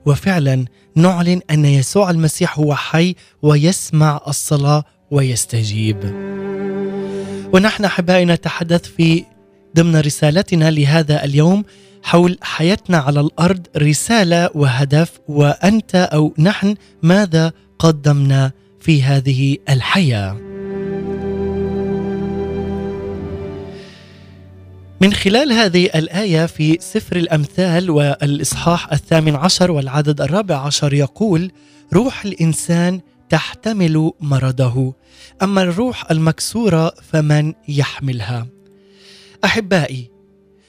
[0.05, 5.97] وفعلا نعلن أن يسوع المسيح هو حي ويسمع الصلاة ويستجيب.
[7.53, 9.25] ونحن أحبائي نتحدث في
[9.75, 11.63] ضمن رسالتنا لهذا اليوم
[12.03, 20.37] حول حياتنا على الأرض رسالة وهدف وأنت أو نحن ماذا قدمنا في هذه الحياة.
[25.01, 31.51] من خلال هذه الآية في سفر الأمثال والإصحاح الثامن عشر والعدد الرابع عشر يقول:
[31.93, 32.99] روح الإنسان
[33.31, 34.93] تحتمل مرضه،
[35.41, 38.47] أما الروح المكسورة فمن يحملها.
[39.45, 40.11] أحبائي،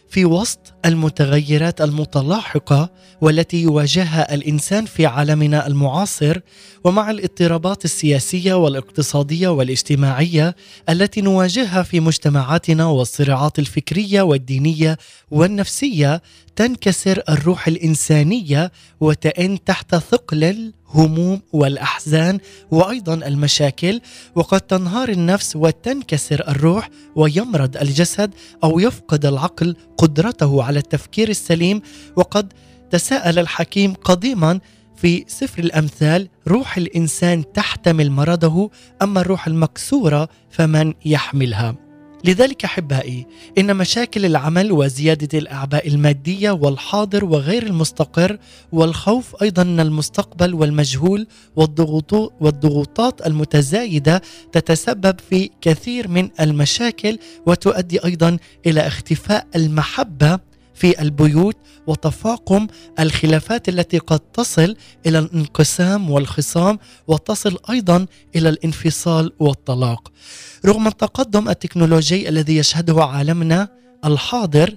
[0.09, 6.40] في وسط المتغيرات المتلاحقة والتي يواجهها الإنسان في عالمنا المعاصر
[6.85, 10.57] ومع الاضطرابات السياسية والاقتصادية والاجتماعية
[10.88, 14.98] التي نواجهها في مجتمعاتنا والصراعات الفكرية والدينية
[15.31, 16.22] والنفسية
[16.57, 22.38] تنكسر الروح الإنسانية وتئن تحت ثقل الهموم والأحزان
[22.70, 24.00] وأيضا المشاكل
[24.35, 28.31] وقد تنهار النفس وتنكسر الروح ويمرض الجسد
[28.64, 31.83] أو يفقد العقل قدرته على التفكير السليم.
[32.16, 32.52] وقد
[32.90, 34.61] تساءل الحكيم قديما
[34.96, 38.70] في سفر الأمثال روح الإنسان تحتمل مرضه
[39.02, 41.82] أما الروح المكسورة فمن يحملها؟
[42.25, 43.27] لذلك احبائي
[43.59, 48.39] إن مشاكل العمل وزيادة الأعباء المادية والحاضر وغير المستقر
[48.73, 58.39] والخوف أيضا من المستقبل والمجهول والضغوط والضغوطات المتزايدة تتسبب في كثير من المشاكل وتؤدي أيضا
[58.67, 60.39] إلى اختفاء المحبة
[60.83, 62.66] في البيوت وتفاقم
[63.01, 70.12] الخلافات التي قد تصل إلى الانقسام والخصام وتصل أيضا إلى الانفصال والطلاق.
[70.66, 73.68] رغم التقدم التكنولوجي الذي يشهده عالمنا
[74.05, 74.77] الحاضر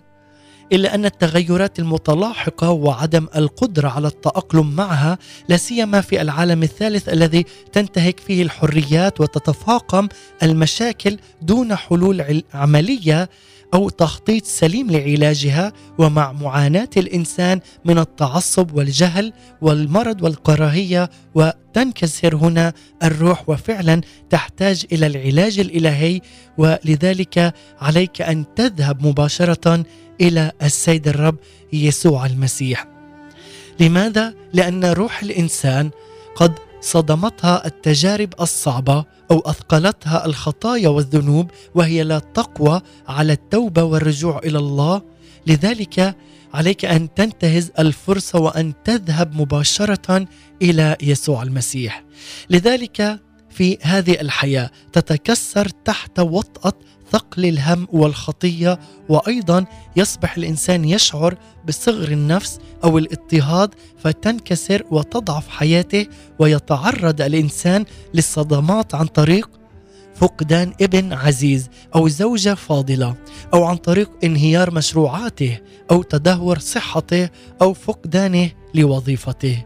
[0.74, 5.18] إلا أن التغيرات المتلاحقة وعدم القدرة على التأقلم معها
[5.50, 10.08] لا سيما في العالم الثالث الذي تنتهك فيه الحريات وتتفاقم
[10.44, 13.30] المشاكل دون حلول عملية
[13.74, 22.74] أو تخطيط سليم لعلاجها ومع معاناة الإنسان من التعصب والجهل والمرض والكراهية وتنكسر هنا
[23.04, 26.22] الروح وفعلا تحتاج إلى العلاج الإلهي
[26.58, 29.84] ولذلك عليك أن تذهب مباشرة
[30.22, 31.36] إلى السيد الرب
[31.74, 32.88] يسوع المسيح.
[33.80, 35.92] لماذا؟ لأن روح الإنسان
[36.36, 44.58] قد صدمتها التجارب الصعبة أو أثقلتها الخطايا والذنوب وهي لا تقوى على التوبة والرجوع إلى
[44.58, 45.02] الله.
[45.48, 46.16] لذلك
[46.54, 50.28] عليك أن تنتهز الفرصة وأن تذهب مباشرة
[50.62, 52.04] إلى يسوع المسيح.
[52.50, 56.74] لذلك في هذه الحياة تتكسر تحت وطأة
[57.12, 59.66] ثقل الهم والخطية وأيضا
[59.96, 61.38] يصبح الإنسان يشعر
[61.68, 66.08] بصغر النفس أو الاضطهاد فتنكسر وتضعف حياته
[66.40, 69.50] ويتعرض الإنسان للصدمات عن طريق
[70.16, 73.16] فقدان ابن عزيز أو زوجة فاضلة
[73.54, 75.60] أو عن طريق انهيار مشروعاته
[75.92, 77.30] أو تدهور صحته
[77.62, 79.64] أو فقدانه لوظيفته.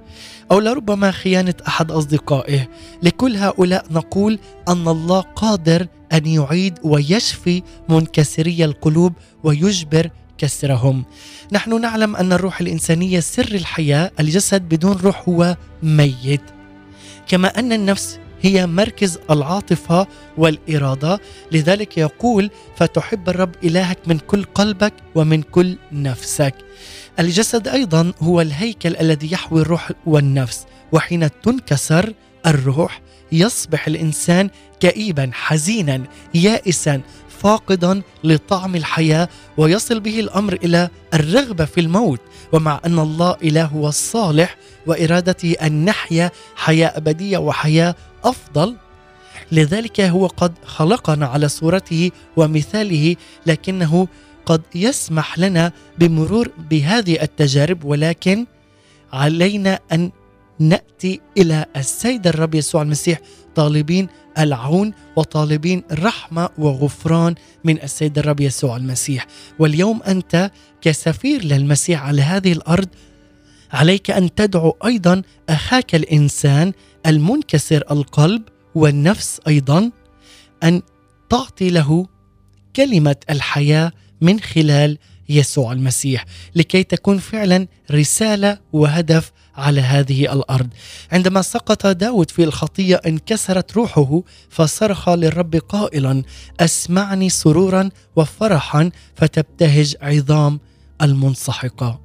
[0.51, 2.69] أو لربما خيانة أحد أصدقائه.
[3.03, 11.05] لكل هؤلاء نقول أن الله قادر أن يعيد ويشفي منكسري القلوب ويجبر كسرهم.
[11.51, 16.41] نحن نعلم أن الروح الإنسانية سر الحياة الجسد بدون روح هو ميت.
[17.27, 21.19] كما أن النفس هي مركز العاطفة والإرادة
[21.51, 26.55] لذلك يقول فتحب الرب إلهك من كل قلبك ومن كل نفسك.
[27.19, 32.13] الجسد أيضا هو الهيكل الذي يحوي الروح والنفس وحين تنكسر
[32.45, 37.01] الروح يصبح الإنسان كئيبا حزينا يائسا
[37.39, 42.19] فاقدا لطعم الحياة ويصل به الأمر إلى الرغبة في الموت.
[42.51, 48.75] ومع أن الله إله هو الصالح وإرادته أن نحيا حياة أبدية وحياة أفضل
[49.51, 53.15] لذلك هو قد خلقنا على صورته ومثاله
[53.45, 54.07] لكنه
[54.45, 58.45] قد يسمح لنا بمرور بهذه التجارب ولكن
[59.13, 60.11] علينا أن
[60.59, 63.19] نأتي إلى السيد الرب يسوع المسيح
[63.55, 64.07] طالبين
[64.37, 69.27] العون وطالبين رحمة وغفران من السيد الرب يسوع المسيح.
[69.59, 72.87] واليوم أنت كسفير للمسيح على هذه الأرض
[73.71, 76.73] عليك أن تدعو أيضا أخاك الإنسان
[77.05, 78.43] المنكسر القلب
[78.75, 79.91] والنفس أيضا
[80.63, 80.81] أن
[81.29, 82.07] تعطي له
[82.75, 84.97] كلمة الحياة من خلال
[85.29, 86.25] يسوع المسيح
[86.55, 90.67] لكي تكون فعلا رسالة وهدف على هذه الأرض.
[91.11, 96.23] عندما سقط داود في الخطية انكسرت روحه فصرخ للرب قائلا
[96.59, 100.59] أسمعني سرورا وفرحا فتبتهج عظام
[101.01, 101.99] المنسحقة.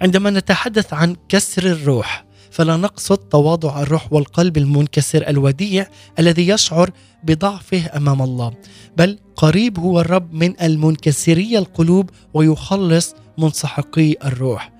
[0.00, 5.86] عندما نتحدث عن كسر الروح فلا نقصد تواضع الروح والقلب المنكسر الوديع
[6.18, 6.90] الذي يشعر
[7.24, 8.52] بضعفه أمام الله
[8.96, 14.71] بل قريب هو الرب من المنكسري القلوب ويخلص منسحقي الروح.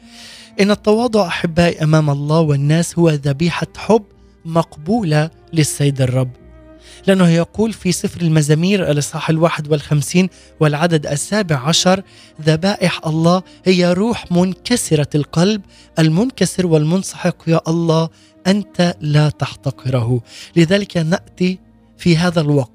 [0.60, 4.02] إن التواضع أحبائي أمام الله والناس هو ذبيحة حب
[4.44, 6.30] مقبولة للسيد الرب.
[7.06, 10.28] لأنه يقول في سفر المزامير الإصحاح الواحد والخمسين
[10.60, 12.02] والعدد السابع عشر
[12.42, 15.62] ذبائح الله هي روح منكسرة القلب
[15.98, 18.08] المنكسر والمنسحق يا الله
[18.46, 20.20] أنت لا تحتقره.
[20.56, 21.58] لذلك نأتي
[21.98, 22.70] في هذا الوقت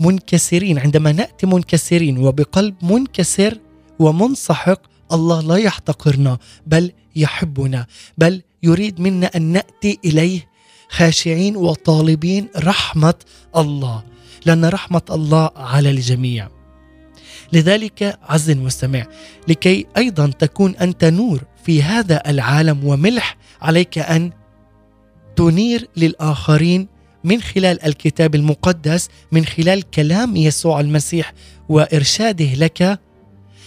[0.00, 3.58] منكسرين عندما نأتي منكسرين وبقلب منكسر
[3.98, 4.80] ومنسحق
[5.12, 7.86] الله لا يحتقرنا بل يحبنا
[8.18, 10.48] بل يريد منا أن نأتي إليه
[10.88, 13.14] خاشعين وطالبين رحمة
[13.56, 14.02] الله.
[14.46, 16.48] لأن رحمة الله على الجميع.
[17.52, 19.06] لذلك عز المستمع
[19.48, 24.32] لكي أيضا تكون أنت نور في هذا العالم وملح عليك أن
[25.36, 26.88] تنير للآخرين
[27.24, 31.32] من خلال الكتاب المقدس من خلال كلام يسوع المسيح
[31.68, 33.00] وإرشاده لك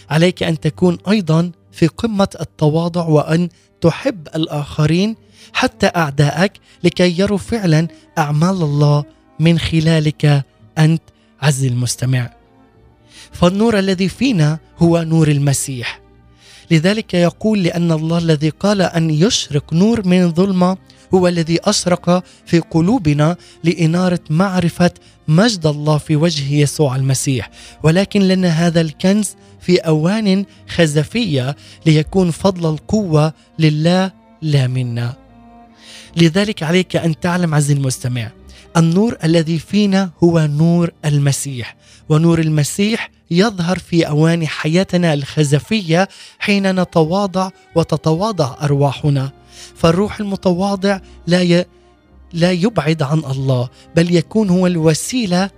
[0.10, 3.50] عليك أن تكون أيضا في قمة التواضع وأن
[3.82, 5.16] تحب الآخرين
[5.54, 6.52] حتى اعدائك
[6.84, 7.88] لكي يروا فعلا
[8.18, 9.04] أعمال الله
[9.40, 10.44] من خلالك
[10.78, 11.02] أنت
[11.42, 12.34] عز المستمع.
[13.32, 16.02] فالنور الذي فينا هو نور المسيح.
[16.72, 20.78] لذلك يقول لأن الله الذي قال أن يشرق نور من ظلمة
[21.14, 24.92] هو الذي اشرق في قلوبنا لإنارة معرفة
[25.28, 27.50] مجد الله في وجه يسوع المسيح.
[27.84, 31.56] ولكن لنا هذا الكنز في أوان خزفية
[31.86, 34.12] ليكون فضل القوة لله
[34.42, 35.14] لا منا.
[36.18, 38.32] لذلك عليك أن تعلم عز المستمع
[38.78, 41.76] النور الذي فينا هو نور المسيح
[42.10, 46.10] ونور المسيح يظهر في اواني حياتنا الخزفية
[46.40, 49.32] حين نتواضع وتتواضع أرواحنا.
[49.76, 51.66] فالروح المتواضع لا ي...
[52.34, 55.50] لا يبعد عن الله بل يكون هو الوسيلة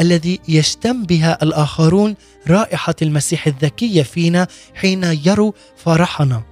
[0.00, 2.14] الذي يشتم بها الآخرون
[2.48, 6.42] رائحة المسيح الذكيه فينا حين يروا فرحنا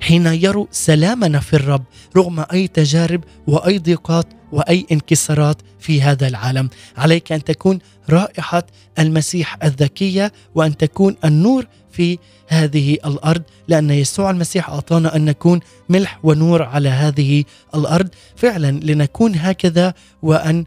[0.00, 1.84] حين يروا سلامنا في الرب
[2.16, 6.68] رغم أي تجارب وأي ضيقات وأي انكسارات في هذا العالم.
[6.96, 7.78] عليك أن تكون
[8.10, 8.66] رائحة
[8.98, 11.66] المسيح الذكية وأن تكون النور
[11.96, 12.18] في
[12.48, 17.44] هذه الأرض لأن يسوع المسيح أعطانا أن نكون ملح ونور على هذه
[17.74, 18.08] الأرض.
[18.36, 20.64] فعلا لنكون هكذا وأن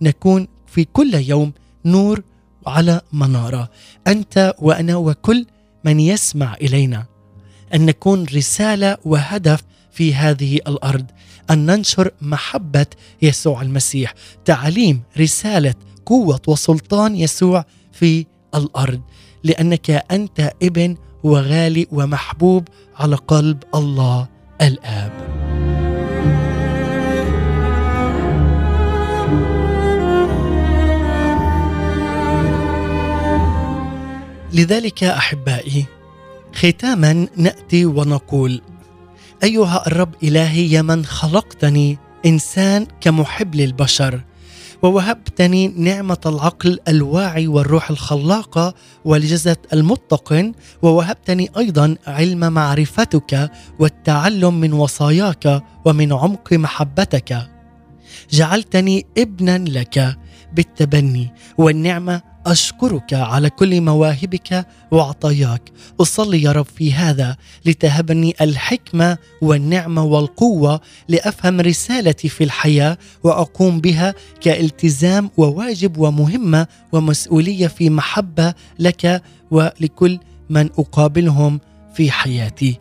[0.00, 1.52] نكون في كل يوم
[1.84, 2.22] نور
[2.66, 3.70] على منارة.
[4.06, 5.46] أنت وأنا وكل
[5.84, 7.06] من يسمع إلينا
[7.74, 9.62] أن نكون رسالة وهدف
[9.92, 11.06] في هذه الأرض.
[11.50, 12.86] أن ننشر محبة
[13.22, 14.14] يسوع المسيح
[14.44, 15.74] تعليم رسالة
[16.06, 19.00] قوة وسلطان يسوع في الأرض.
[19.44, 24.28] لأنك أنت ابن وغالي ومحبوب على قلب الله
[24.62, 25.12] الآب.
[34.52, 35.86] لذلك أحبائي
[36.54, 38.60] ختاما نأتي ونقول
[39.42, 44.20] أيها الرب إلهي يا من خلقتني إنسان كمحب للبشر.
[44.82, 48.74] ووهبتني نعمة العقل الواعي والروح الخلاقة
[49.04, 50.52] والجسد المتقن
[50.82, 57.48] ووهبتني أيضا علم معرفتك والتعلم من وصاياك ومن عمق محبتك.
[58.30, 60.16] جعلتني ابنا لك
[60.52, 65.62] بالتبني والنعمة أشكرك على كل مواهبك وعطاياك.
[66.00, 74.14] أصلي يا رب في هذا لتهبني الحكمة والنعمة والقوة لأفهم رسالتي في الحياة وأقوم بها
[74.40, 80.18] كالتزام وواجب ومهمة ومسؤولية في محبة لك ولكل
[80.50, 81.60] من أقابلهم
[81.94, 82.78] في حياتي.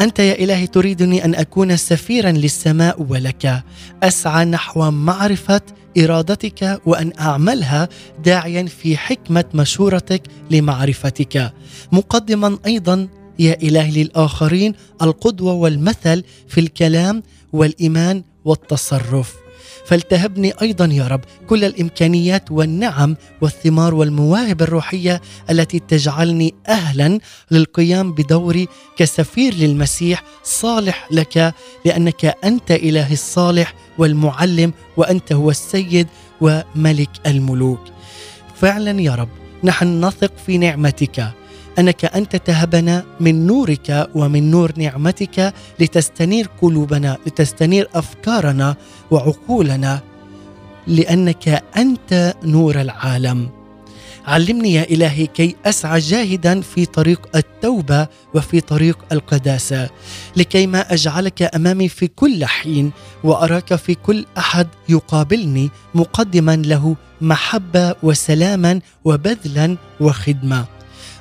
[0.00, 3.64] أنت يا إلهي تريدني أن أكون سفيرا للسماء ولك.
[4.02, 5.60] أسعى نحو معرفة
[5.98, 7.88] إرادتك وأن أعملها
[8.24, 11.52] داعيا في حكمة مشورتك لمعرفتك.
[11.92, 17.22] مقدما أيضا يا إلهي للآخرين القدوة والمثل في الكلام
[17.52, 19.45] والإيمان والتصرف.
[19.86, 25.20] فالتهبني أيضا يا رب كل الإمكانيات والنعم والثمار والمواهب الروحية
[25.50, 27.18] التي تجعلني أهلا
[27.50, 36.08] للقيام بدوري كسفير للمسيح صالح لك لأنك أنت اله الصالح والمعلم وأنت هو السيد
[36.40, 37.80] وملك الملوك.
[38.56, 39.28] فعلا يا رب
[39.64, 41.30] نحن نثق في نعمتك
[41.78, 48.76] أنك انت تهبنا من نورك ومن نور نعمتك لتستنير قلوبنا لتستنير أفكارنا
[49.10, 50.00] وعقولنا
[50.86, 53.48] لأنك أنت نور العالم.
[54.26, 59.90] علمني يا إلهي كي أسعى جاهدا في طريق التوبة وفي طريق القداسة
[60.36, 62.92] لكي ما أجعلك أمامي في كل حين
[63.24, 70.75] وأراك في كل أحد يقابلني مقدما له محبة وسلاما وبذلا وخدمة.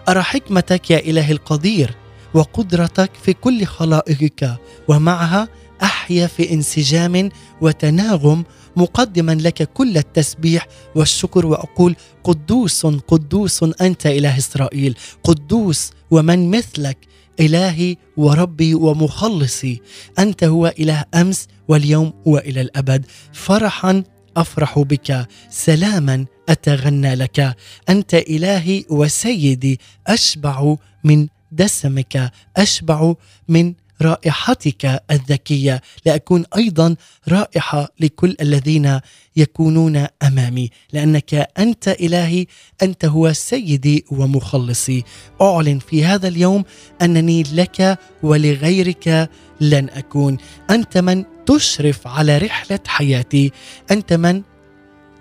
[0.10, 1.96] أرى حكمتك يا إلهي القدير
[2.34, 4.56] وقدرتك في كل خلائقك
[4.88, 5.48] ومعها
[5.84, 7.30] أحيا في انسجام
[7.62, 8.44] وتناغم
[8.76, 16.98] مقدما لك كل التسبيح والشكر وأقول قدوس قدوس أنت إله إسرائيل قدوس ومن مثلك
[17.40, 19.82] إلهي وربي ومخلصي
[20.20, 24.04] أنت هو إله أمس واليوم وإلى الأبد فرحا
[24.38, 27.56] أفرح بك سلاما أتغنى لك.
[27.90, 33.14] أنت إلهي وسيدي أشبع من دسمك أشبع
[33.48, 35.82] من رائحتك الذكية.
[36.06, 36.96] لاكون أيضا
[37.28, 39.00] رائحة لكل الذين
[39.36, 42.46] يكونون أمامي لأنك أنت إلهي
[42.84, 45.04] أنت هو سيدي ومخلصي.
[45.42, 46.64] أعلن في هذا اليوم
[47.02, 49.30] أنني لك ولغيرك
[49.62, 50.38] لن أكون.
[50.70, 53.52] أنت من تشرف على رحلة حياتي.
[53.92, 54.42] أنت من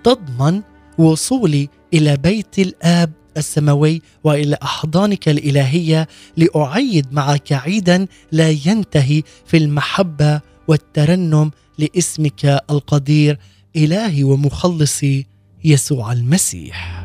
[0.04, 0.62] تضمن
[0.99, 10.40] وصولي إلى بيت الآب السماوي وإلى أحضانك الإلهية لأعيد معك عيدا لا ينتهي في المحبة
[10.68, 13.38] والترنم لاسمك القدير
[13.76, 15.26] إلهي ومخلصي
[15.64, 17.05] يسوع المسيح.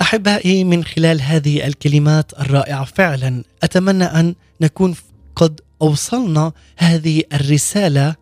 [0.00, 4.94] أحبائي من خلال هذه الكلمات الرائعة فعلا أتمنى أن نكون
[5.36, 8.16] قد أوصلنا هذه الرسالة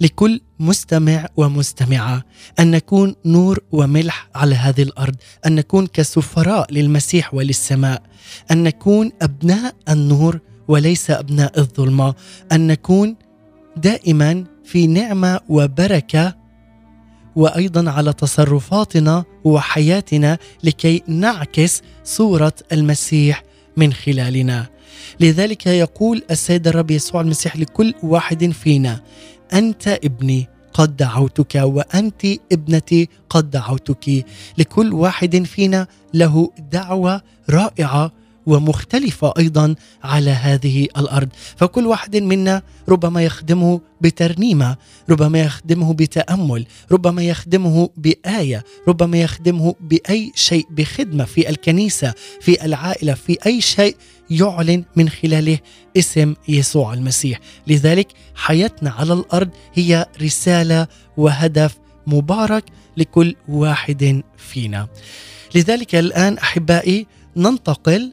[0.00, 2.24] لكل مستمع ومستمعة.
[2.60, 5.14] أن نكون نور وملح على هذه الأرض.
[5.46, 8.02] أن نكون كسفراء للمسيح وللسماء.
[8.50, 12.14] أن نكون أبناء النور وليس أبناء الظلمة.
[12.52, 13.16] أن نكون
[13.76, 16.36] دائما في نعمة وبركة.
[17.36, 23.42] وأيضا على تصرفاتنا وحياتنا لكي نعكس صورة المسيح
[23.76, 24.71] من خلالنا.
[25.20, 29.00] لذلك يقول السيد الرب يسوع المسيح لكل واحد فينا
[29.52, 34.24] أنت ابني قد دعوتك وأنت ابنتي قد دعوتك.
[34.58, 38.12] لكل واحد فينا له دعوة رائعة
[38.46, 39.74] ومختلفة أيضا
[40.04, 41.28] على هذه الأرض.
[41.56, 44.76] فكل واحد منا ربما يخدمه بترنيمة
[45.10, 53.14] ربما يخدمه بتأمل ربما يخدمه بآية ربما يخدمه بأي شيء بخدمة في الكنيسة في العائلة
[53.14, 53.96] في أي شيء
[54.40, 55.58] يعلن من خلاله
[55.96, 57.40] اسم يسوع المسيح.
[57.66, 62.64] لذلك حياتنا على الأرض هي رسالة وهدف مبارك
[62.96, 64.88] لكل واحد فينا.
[65.54, 67.06] لذلك الآن أحبائي
[67.36, 68.12] ننتقل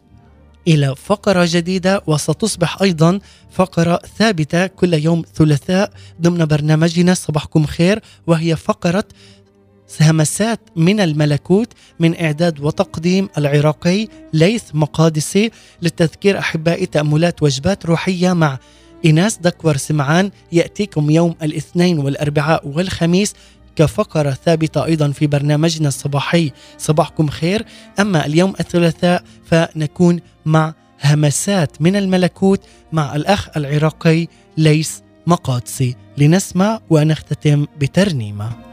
[0.68, 3.20] إلى فقرة جديدة وستصبح أيضا
[3.52, 5.92] فقرة ثابتة كل يوم ثلاثاء
[6.22, 9.04] ضمن برنامجنا صباحكم خير وهي فقرة
[10.02, 18.58] همسات من الملكوت من إعداد وتقديم العراقي ليث مقادسي للتذكير أحبائي تأملات وجبات روحية مع
[19.06, 20.32] إيناس دكور سمعان.
[20.52, 23.34] يأتيكم يوم الاثنين والأربعاء والخميس
[23.76, 26.52] كفقرة ثابتة أيضا في برنامجنا الصباحي.
[26.78, 27.66] صباحكم خير.
[28.00, 30.74] أما اليوم الثلاثاء فنكون مع
[31.04, 32.62] همسات من الملكوت
[32.92, 34.28] مع الأخ العراقي
[34.58, 35.96] ليس مقادسي.
[36.18, 38.69] لنسمع ونختتم بترنيمة.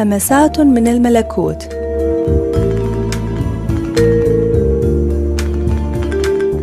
[0.00, 1.68] همسات من الملكوت.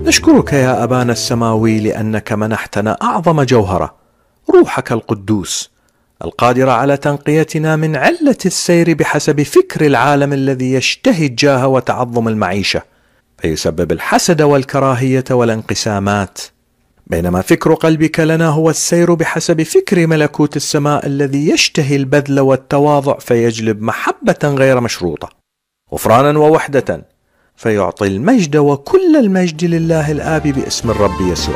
[0.08, 3.96] نشكرك يا أبانا السماوي لأنك منحتنا أعظم جوهرة
[4.56, 5.72] روحك القدوس
[6.24, 12.82] القادره على تنقيتنا من علة السير بحسب فكر العالم الذي يشتهي الجاه وتعظم المعيشة
[13.38, 16.40] فيسبب الحسد والكراهية والانقسامات.
[17.10, 23.82] بينما فكر قلبك لنا هو السير بحسب فكر ملكوت السماء الذي يشتهي البذل والتواضع فيجلب
[23.82, 25.30] محبة غير مشروطة
[25.94, 27.08] غفرانا ووحدة
[27.56, 31.56] فيعطي المجد وكل المجد لله الآب باسم الرب يسوع.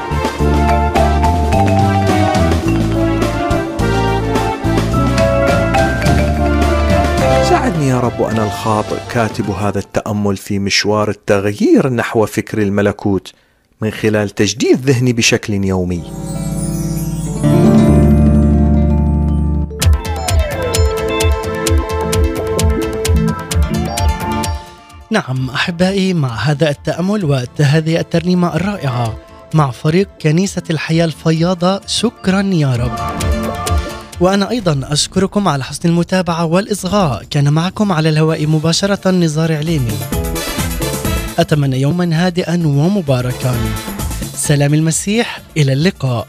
[7.50, 13.34] ساعدني يا رب أنا الخاطئ كاتب هذا التأمل في مشوار التغيير نحو فكر الملكوت
[13.82, 16.04] من خلال تجديد ذهني بشكل يومي
[25.12, 29.18] نعم أحبائي مع هذا التأمل وهذه الترنيمة الرائعة
[29.54, 33.22] مع فريق كنيسة الحياة الفياضة شكرا يا رب.
[34.20, 39.98] وأنا أيضا أشكركم على حسن المتابعة والإصغاء كان معكم على الهواء مباشرة نزار عليمي.
[41.40, 43.56] أتمنى يوما هادئا ومباركا.
[44.36, 46.28] سلام المسيح إلى اللقاء.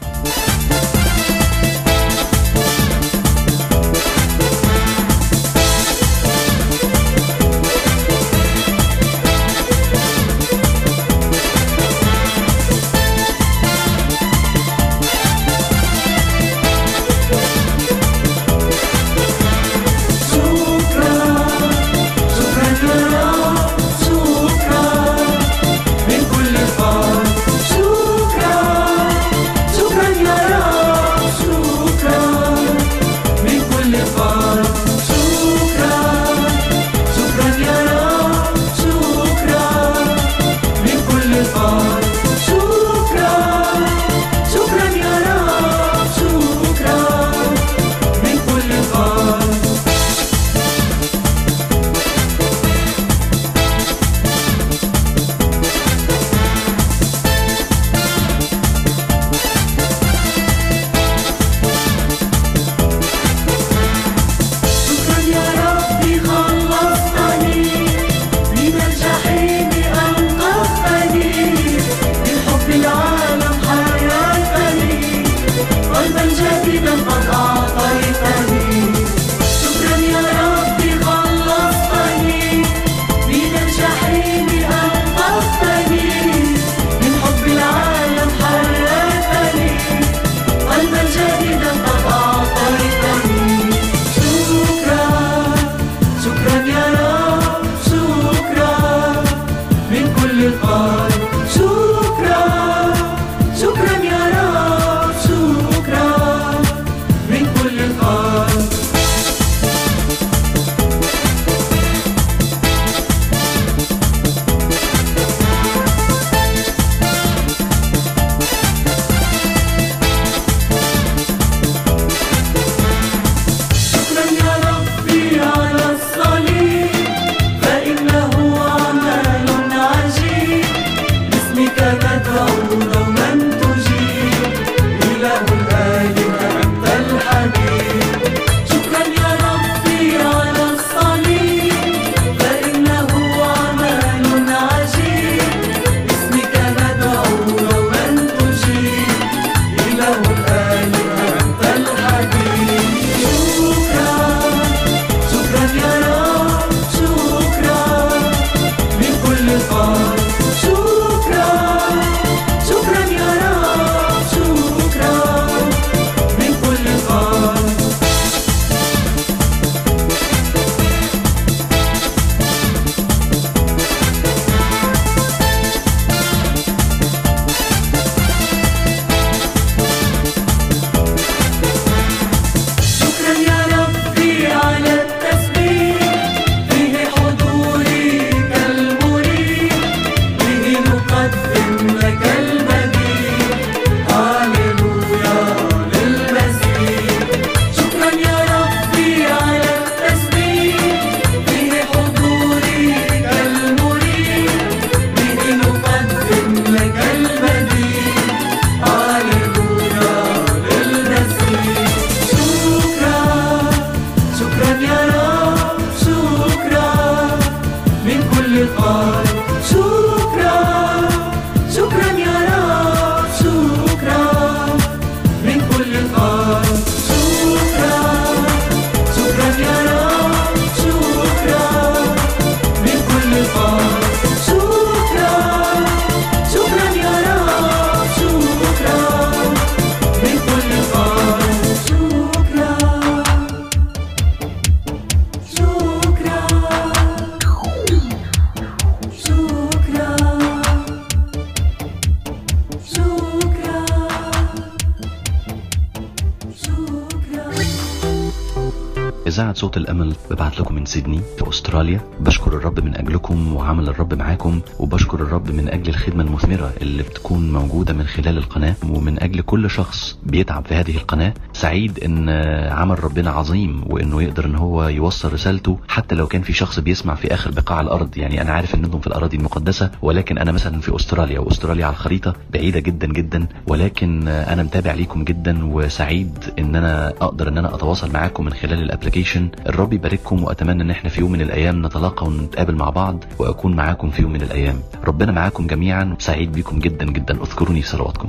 [259.83, 262.01] الأمل ببعت لكم من سيدني في أستراليا.
[262.19, 267.51] بشكر الرب من أجلكم وعمل الرب معاكم وبشكر الرب من أجل الخدمة المثمرة اللي بتكون
[267.51, 271.33] موجودة من خلال القناة ومن أجل كل شخص بيتعب في هذه القناة.
[271.63, 272.29] سعيد إن
[272.71, 277.15] عمل ربنا عظيم وإنه يقدر إن هو يوصل رسالته حتى لو كان في شخص بيسمع
[277.15, 278.17] في آخر بقاع الأرض.
[278.17, 281.93] يعني أنا عارف إن أنتم في الأراضي المقدسة ولكن أنا مثلا في أستراليا وأستراليا على
[281.93, 287.75] الخريطة بعيدة جدا جدا ولكن أنا متابع ليكم جدا وسعيد إن أنا أقدر إن أنا
[287.75, 292.27] أتواصل معاكم من خلال الابلكيشن الرب يبارككم وأتمنى إن إحنا في يوم من الأيام نتلاقى
[292.27, 294.79] ونتقابل مع بعض وأكون معاكم في يوم من الأيام.
[295.05, 297.33] ربنا معاكم جميعا سعيد بيكم جدا جدا.
[297.43, 298.27] اذكروني في صلواتكم.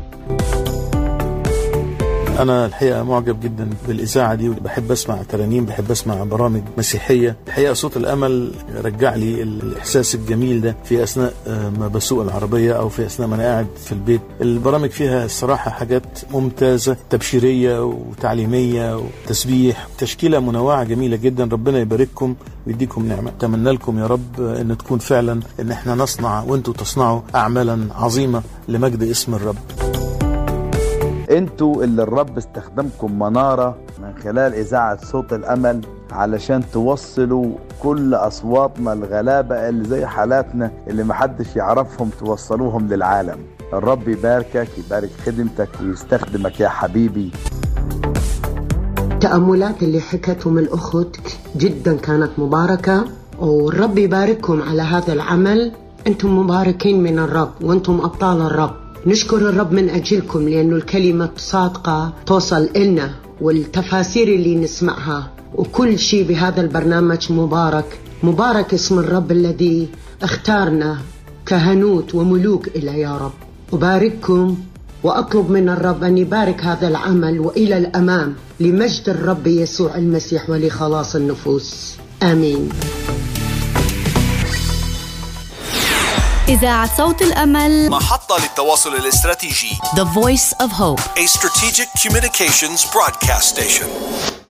[2.39, 7.37] أنا الحقيقة معجب جدا بالإذاعة دي بحب أسمع ترانيم بحب أسمع برامج مسيحية.
[7.47, 8.53] الحقيقة صوت الأمل
[8.85, 13.35] رجع لي الإحساس الجميل ده في أثناء آه، ما بسوق العربية أو في أثناء ما
[13.37, 14.20] أنا قاعد في البيت.
[14.41, 21.45] البرامج فيها الصراحة حاجات ممتازة تبشيرية وتعليمية وتسبيح تشكيلة منوعة جميلة جدا.
[21.45, 22.35] ربنا يبارككم
[22.66, 23.30] ويديكم نعمة.
[23.30, 29.03] أتمنى لكم يا رب أن تكون فعلا أن إحنا نصنع وأنتوا تصنعوا أعمالا عظيمة لمجد
[29.03, 29.57] اسم الرب.
[31.31, 35.81] أنتوا اللي الرب استخدمكم منارة من خلال إذاعة صوت الأمل
[36.12, 37.53] علشان توصلوا
[37.83, 43.39] كل أصواتنا الغلابة اللي زي حالاتنا اللي محدش يعرفهم توصلوهم للعالم.
[43.72, 47.31] الرب يباركك يبارك خدمتك ويستخدمك يا حبيبي.
[48.99, 51.16] التأملات اللي حكتهم الأخت
[51.57, 53.05] جدا كانت مباركة
[53.39, 55.72] والرب يبارككم على هذا العمل.
[56.07, 58.84] أنتم مباركين من الرب وأنتم أبطال الرب.
[59.07, 66.61] نشكر الرب من أجلكم لأنه الكلمة صادقة توصل إلنا والتفاسير اللي نسمعها وكل شيء بهذا
[66.61, 67.99] البرنامج مبارك.
[68.23, 69.89] مبارك اسم الرب الذي
[70.23, 70.99] اختارنا
[71.47, 73.33] كهنوت وملوك إلى يا رب.
[73.73, 74.57] أبارككم
[75.03, 81.97] وأطلب من الرب أن يبارك هذا العمل وإلى الأمام لمجد الرب يسوع المسيح ولخلاص النفوس.
[82.23, 82.69] آمين.
[86.47, 94.39] إذاعة صوت الأمل محطة للتواصل الاستراتيجي The Voice of Hope A strategic communications broadcast station